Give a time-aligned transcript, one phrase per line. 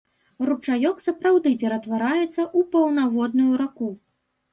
[0.49, 3.91] Ручаёк сапраўды ператвараецца ў паўнаводную раку.